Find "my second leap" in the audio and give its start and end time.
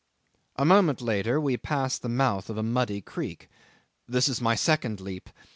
4.41-5.29